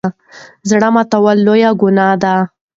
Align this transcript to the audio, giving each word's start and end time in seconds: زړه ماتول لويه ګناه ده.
زړه 0.69 0.87
ماتول 0.95 1.37
لويه 1.45 1.69
ګناه 1.81 2.15
ده. 2.21 2.35